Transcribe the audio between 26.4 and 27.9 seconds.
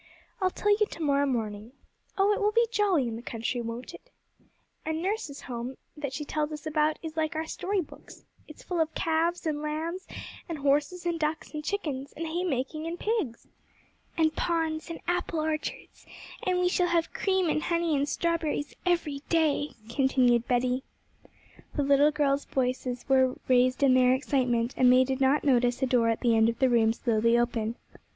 of the room slowly open.